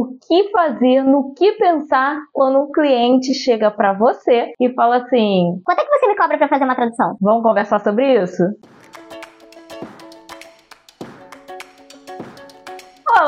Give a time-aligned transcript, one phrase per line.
[0.00, 5.60] o que fazer, no que pensar quando um cliente chega para você e fala assim:
[5.62, 7.16] Quanto é que você me cobra para fazer uma tradução?
[7.20, 8.42] Vamos conversar sobre isso?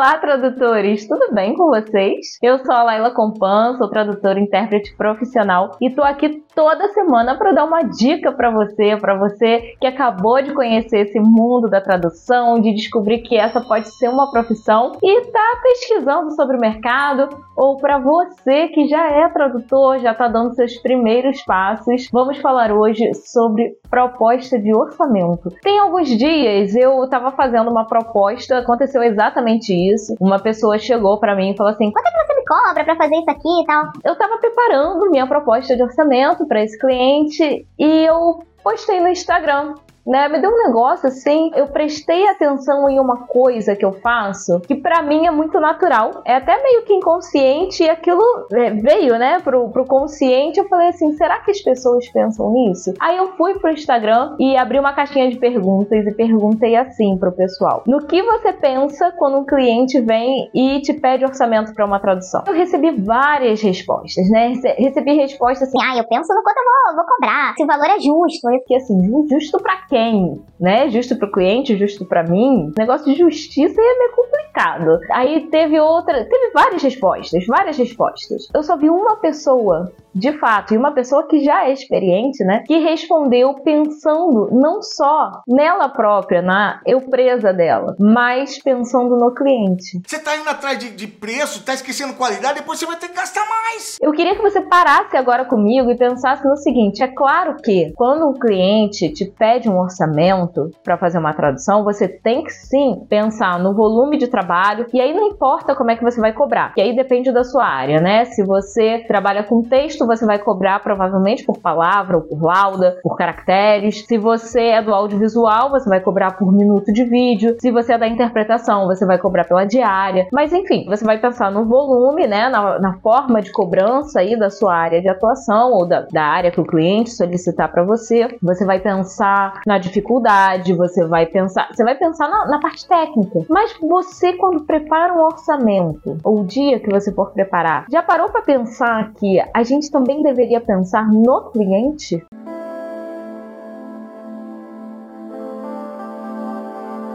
[0.00, 1.06] Olá, tradutores!
[1.06, 2.38] Tudo bem com vocês?
[2.42, 7.36] Eu sou a Laila Compan, sou tradutora e intérprete profissional e tô aqui toda semana
[7.36, 11.82] para dar uma dica para você, para você que acabou de conhecer esse mundo da
[11.82, 17.28] tradução, de descobrir que essa pode ser uma profissão e está pesquisando sobre o mercado,
[17.54, 22.08] ou para você que já é tradutor, já está dando seus primeiros passos.
[22.10, 25.50] Vamos falar hoje sobre proposta de orçamento.
[25.62, 29.89] Tem alguns dias eu estava fazendo uma proposta, aconteceu exatamente isso.
[30.20, 32.96] Uma pessoa chegou para mim e falou assim: "Quanto é que você me cobra para
[32.96, 37.66] fazer isso aqui e tal?" Eu estava preparando minha proposta de orçamento para esse cliente
[37.78, 39.74] e eu postei no Instagram
[40.06, 40.28] né?
[40.28, 44.74] Me deu um negócio assim, eu prestei atenção em uma coisa que eu faço que
[44.74, 49.38] para mim é muito natural, é até meio que inconsciente e aquilo é, veio, né,
[49.40, 50.58] pro, pro consciente.
[50.58, 52.94] Eu falei assim: será que as pessoas pensam nisso?
[53.00, 57.32] Aí eu fui pro Instagram e abri uma caixinha de perguntas e perguntei assim pro
[57.32, 62.00] pessoal: no que você pensa quando um cliente vem e te pede orçamento para uma
[62.00, 62.42] tradução?
[62.46, 64.52] Eu recebi várias respostas, né?
[64.78, 67.86] Recebi respostas assim: ah, eu penso no quanto eu vou, vou cobrar, se o valor
[67.86, 68.50] é justo.
[68.50, 70.88] Eu fiquei assim: justo para quem, né?
[70.88, 72.72] Justo para o cliente, justo para mim.
[72.78, 74.98] negócio de justiça é meio complicado.
[75.10, 78.48] Aí teve outra, teve várias respostas, várias respostas.
[78.54, 82.62] Eu só vi uma pessoa de fato, e uma pessoa que já é experiente, né,
[82.66, 90.00] que respondeu pensando não só nela própria, na eu presa dela, mas pensando no cliente.
[90.06, 93.14] Você tá indo atrás de, de preço, tá esquecendo qualidade, depois você vai ter que
[93.14, 93.98] gastar mais.
[94.00, 98.28] Eu queria que você parasse agora comigo e pensasse no seguinte: é claro que quando
[98.28, 103.58] um cliente te pede um orçamento para fazer uma tradução, você tem que sim pensar
[103.58, 106.80] no volume de trabalho, e aí não importa como é que você vai cobrar, que
[106.80, 108.24] aí depende da sua área, né?
[108.24, 113.16] Se você trabalha com texto, você vai cobrar provavelmente por palavra ou por lauda, por
[113.16, 114.04] caracteres.
[114.06, 117.56] Se você é do audiovisual, você vai cobrar por minuto de vídeo.
[117.60, 120.26] Se você é da interpretação, você vai cobrar pela diária.
[120.32, 124.50] Mas enfim, você vai pensar no volume, né, na, na forma de cobrança aí da
[124.50, 128.28] sua área de atuação ou da, da área que o cliente solicitar para você.
[128.42, 133.40] Você vai pensar na dificuldade, você vai pensar, você vai pensar na, na parte técnica.
[133.48, 138.28] Mas você quando prepara um orçamento ou o dia que você for preparar, já parou
[138.30, 142.24] para pensar que a gente também deveria pensar no cliente?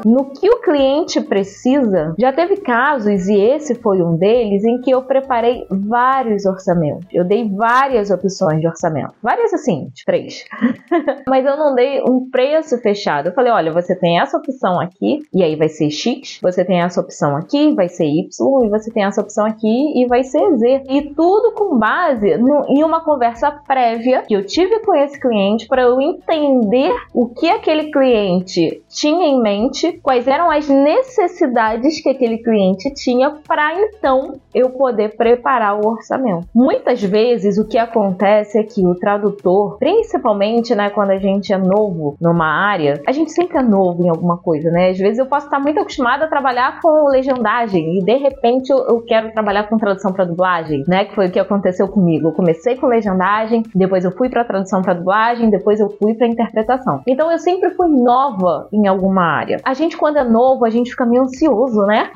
[0.06, 2.14] No que o cliente precisa.
[2.20, 7.08] Já teve casos, e esse foi um deles, em que eu preparei vários orçamentos.
[7.12, 9.16] Eu dei várias opções de orçamento.
[9.22, 10.46] Várias assim, três.
[11.28, 13.30] Mas eu não dei um preço fechado.
[13.30, 16.40] Eu falei: olha, você tem essa opção aqui, e aí vai ser X.
[16.42, 18.66] Você tem essa opção aqui, vai ser Y.
[18.66, 20.84] E você tem essa opção aqui, e vai ser Z.
[20.88, 25.68] E tudo com base no, em uma conversa prévia que eu tive com esse cliente
[25.68, 32.10] para eu entender o que aquele cliente tinha em mente quais eram as necessidades que
[32.10, 36.48] aquele cliente tinha para então eu poder preparar o orçamento.
[36.54, 41.58] Muitas vezes o que acontece é que o tradutor, principalmente né, quando a gente é
[41.58, 44.90] novo numa área, a gente sempre é novo em alguma coisa, né?
[44.90, 48.80] Às vezes eu posso estar muito acostumada a trabalhar com legendagem e de repente eu,
[48.88, 51.06] eu quero trabalhar com tradução para dublagem, né?
[51.06, 52.30] Que foi o que aconteceu comigo.
[52.30, 56.28] Eu comecei com legendagem, depois eu fui para tradução para dublagem, depois eu fui para
[56.28, 57.02] interpretação.
[57.06, 59.58] Então eu sempre fui nova em alguma área.
[59.64, 62.12] A gente gente, quando é novo, a gente fica meio ansioso, né?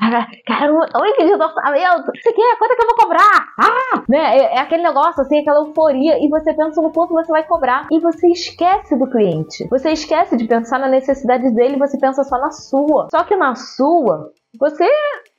[0.46, 2.12] Caramba, oi, que dia do orçamento?
[2.22, 2.58] Você quer?
[2.58, 3.46] Quanto é que eu vou cobrar?
[3.58, 4.02] Ah!
[4.08, 4.38] Né?
[4.38, 7.86] É, é, aquele negócio, assim, aquela euforia, e você pensa no quanto você vai cobrar.
[7.90, 9.66] E você esquece do cliente.
[9.68, 13.08] Você esquece de pensar na necessidade dele, você pensa só na sua.
[13.10, 14.88] Só que na sua, você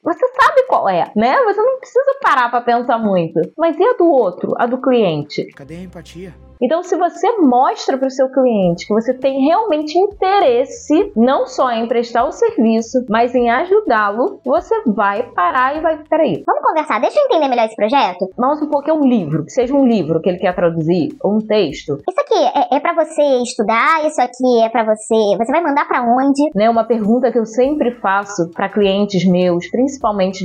[0.04, 1.36] você sabe qual é, né?
[1.46, 3.40] Você não precisa parar para pensar muito.
[3.58, 5.46] Mas e a do outro, a do cliente?
[5.54, 6.34] Cadê a empatia?
[6.64, 11.72] Então, se você mostra para o seu cliente que você tem realmente interesse não só
[11.72, 15.98] em prestar o serviço, mas em ajudá-lo, você vai parar e vai.
[16.08, 16.44] Peraí.
[16.46, 18.30] Vamos conversar, deixa eu entender melhor esse projeto.
[18.38, 21.34] Vamos supor que é um livro, que seja um livro que ele quer traduzir, ou
[21.34, 21.98] um texto.
[22.08, 25.38] Isso aqui é, é para você estudar, isso aqui é para você.
[25.40, 26.44] Você vai mandar para onde?
[26.54, 29.91] Né, uma pergunta que eu sempre faço para clientes meus, principalmente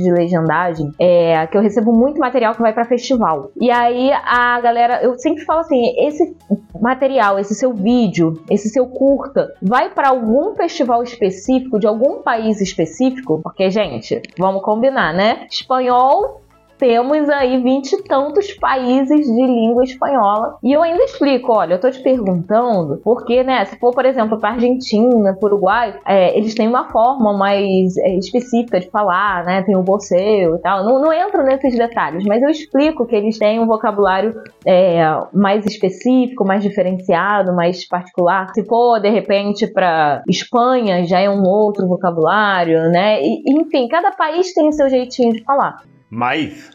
[0.01, 3.51] de legendagem, é que eu recebo muito material que vai para festival.
[3.59, 6.35] E aí a galera, eu sempre falo assim, esse
[6.79, 12.61] material, esse seu vídeo, esse seu curta, vai para algum festival específico, de algum país
[12.61, 13.41] específico?
[13.41, 15.47] Porque, gente, vamos combinar, né?
[15.49, 16.41] Espanhol
[16.77, 20.57] temos aí vinte e tantos países de língua espanhola.
[20.63, 24.39] E eu ainda explico, olha, eu tô te perguntando, porque, né, se for, por exemplo,
[24.39, 29.63] para Argentina, para Uruguai, é, eles têm uma forma mais é, específica de falar, né?
[29.63, 30.83] Tem o bolseio e tal.
[30.83, 34.35] Não, não entro nesses detalhes, mas eu explico que eles têm um vocabulário
[34.65, 35.01] é,
[35.33, 38.51] mais específico, mais diferenciado, mais particular.
[38.53, 43.21] Se for, de repente, para Espanha, já é um outro vocabulário, né?
[43.21, 45.81] E, enfim, cada país tem o seu jeitinho de falar.
[46.09, 46.71] Maíz.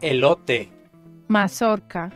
[0.00, 0.70] elote,
[1.28, 2.08] mazorca,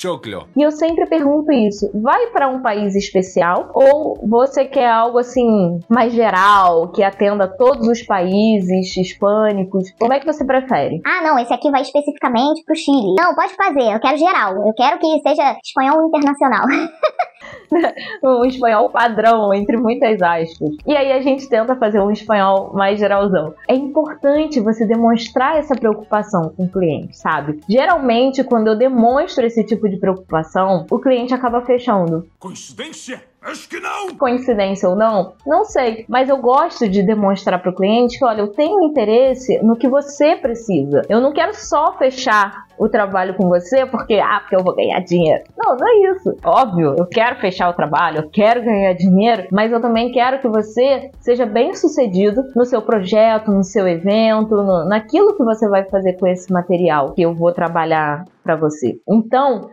[0.00, 0.48] Choclo.
[0.56, 5.80] E eu sempre pergunto isso: vai para um país especial ou você quer algo assim
[5.88, 9.90] mais geral, que atenda todos os países hispânicos?
[9.98, 11.00] Como é que você prefere?
[11.04, 13.14] Ah, não, esse aqui vai especificamente pro Chile.
[13.18, 14.66] Não, pode fazer, eu quero geral.
[14.66, 16.66] Eu quero que seja espanhol internacional.
[18.22, 20.70] um espanhol padrão, entre muitas aspas.
[20.86, 23.54] E aí a gente tenta fazer um espanhol mais geralzão.
[23.68, 27.60] É importante você demonstrar essa preocupação com o cliente, sabe?
[27.68, 32.26] Geralmente, quando eu demonstro esse tipo de preocupação, o cliente acaba fechando.
[32.38, 33.31] Coincidência?
[33.42, 34.14] Acho que não.
[34.16, 35.32] Coincidência ou não?
[35.44, 39.58] Não sei, mas eu gosto de demonstrar para o cliente que, olha, eu tenho interesse
[39.62, 41.02] no que você precisa.
[41.08, 45.00] Eu não quero só fechar o trabalho com você porque, ah, porque eu vou ganhar
[45.00, 45.42] dinheiro.
[45.56, 46.36] Não, não é isso.
[46.44, 50.48] Óbvio, eu quero fechar o trabalho, eu quero ganhar dinheiro, mas eu também quero que
[50.48, 55.84] você seja bem sucedido no seu projeto, no seu evento, no, naquilo que você vai
[55.84, 58.98] fazer com esse material que eu vou trabalhar para você.
[59.08, 59.70] Então,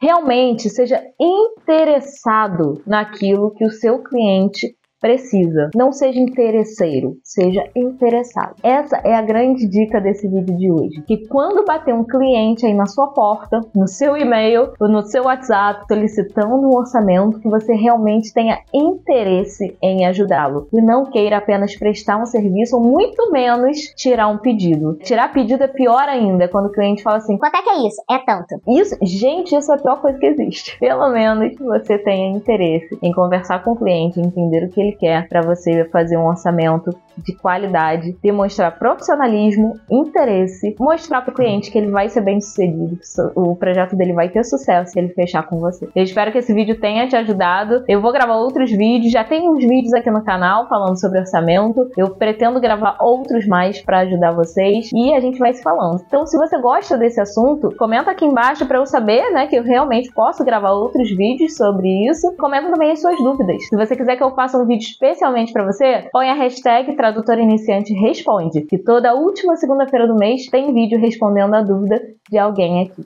[0.00, 5.70] realmente seja interessado naquilo que o seu cliente precisa.
[5.74, 8.54] Não seja interesseiro, seja interessado.
[8.62, 11.02] Essa é a grande dica desse vídeo de hoje.
[11.06, 15.24] Que quando bater um cliente aí na sua porta, no seu e-mail ou no seu
[15.24, 21.76] WhatsApp solicitando um orçamento, que você realmente tenha interesse em ajudá-lo e não queira apenas
[21.76, 24.94] prestar um serviço ou muito menos tirar um pedido.
[25.02, 28.02] Tirar pedido é pior ainda, quando o cliente fala assim: Quanto é que é isso?
[28.10, 28.60] É tanto.
[28.68, 30.78] isso, gente, isso é a pior coisa que existe.
[30.78, 35.28] Pelo menos você tenha interesse em conversar com o cliente, entender o que ele quer
[35.28, 41.78] para você fazer um orçamento de qualidade, demonstrar profissionalismo, interesse, mostrar para o cliente que
[41.78, 45.42] ele vai ser bem sucedido, que o projeto dele vai ter sucesso se ele fechar
[45.44, 45.88] com você.
[45.94, 47.84] Eu espero que esse vídeo tenha te ajudado.
[47.88, 51.90] Eu vou gravar outros vídeos, já tem uns vídeos aqui no canal falando sobre orçamento.
[51.96, 56.02] Eu pretendo gravar outros mais para ajudar vocês e a gente vai se falando.
[56.06, 59.62] Então, se você gosta desse assunto, comenta aqui embaixo para eu saber, né, que eu
[59.62, 62.34] realmente posso gravar outros vídeos sobre isso.
[62.36, 63.66] Comenta também as suas dúvidas.
[63.68, 67.38] Se você quiser que eu faça um vídeo especialmente para você, põe a hashtag Tradutor
[67.38, 72.00] Iniciante Responde, que toda última segunda-feira do mês tem vídeo respondendo a dúvida
[72.30, 73.04] de alguém aqui.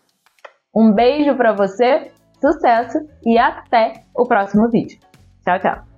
[0.74, 4.98] Um beijo para você, sucesso e até o próximo vídeo.
[5.44, 5.89] Tchau, tchau.